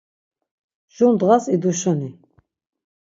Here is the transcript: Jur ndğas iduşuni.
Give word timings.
Jur 0.95 1.11
ndğas 1.13 1.43
iduşuni. 1.55 2.09